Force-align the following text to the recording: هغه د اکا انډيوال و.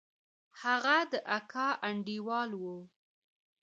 هغه 0.61 0.97
د 1.11 1.13
اکا 1.37 1.67
انډيوال 1.87 2.49
و. 2.61 2.63